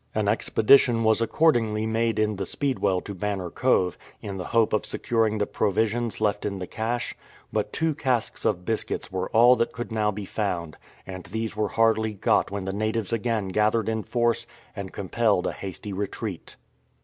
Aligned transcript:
An 0.15 0.27
expedition 0.27 1.03
was 1.03 1.21
accordingly 1.21 1.85
made 1.85 2.17
in 2.17 2.37
the 2.37 2.47
Speedwell 2.47 3.01
to 3.01 3.13
Banner 3.13 3.51
Cove, 3.51 3.99
in 4.19 4.37
the 4.37 4.45
hope 4.45 4.73
of 4.73 4.83
securing 4.83 5.37
the 5.37 5.45
provisions 5.45 6.19
left 6.19 6.43
in 6.43 6.57
the 6.57 6.65
cache, 6.65 7.13
but 7.53 7.71
two 7.71 7.93
casks 7.93 8.43
of 8.43 8.65
biscuits 8.65 9.11
were 9.11 9.29
all 9.29 9.55
that 9.57 9.73
could 9.73 9.91
now 9.91 10.09
be 10.09 10.25
found, 10.25 10.75
and 11.05 11.25
these 11.25 11.55
were 11.55 11.67
hardly 11.67 12.13
got 12.13 12.49
when 12.49 12.65
the 12.65 12.73
natives 12.73 13.13
again 13.13 13.49
gathered 13.49 13.87
in 13.87 14.01
force 14.01 14.47
and 14.75 14.91
compelled 14.91 15.45
a 15.45 15.51
hasty 15.53 15.93
retreat. 15.93 16.55